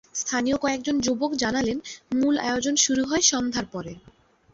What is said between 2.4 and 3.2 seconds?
আয়োজন শুরু